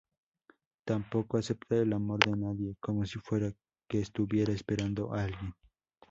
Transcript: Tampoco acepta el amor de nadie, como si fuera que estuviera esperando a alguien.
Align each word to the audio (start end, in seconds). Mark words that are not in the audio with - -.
Tampoco 0.83 1.37
acepta 1.37 1.75
el 1.77 1.93
amor 1.93 2.25
de 2.25 2.35
nadie, 2.35 2.75
como 2.79 3.05
si 3.05 3.19
fuera 3.19 3.53
que 3.87 3.99
estuviera 3.99 4.51
esperando 4.51 5.13
a 5.13 5.25
alguien. 5.25 5.53